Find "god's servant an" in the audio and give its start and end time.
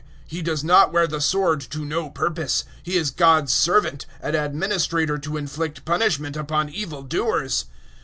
3.11-4.33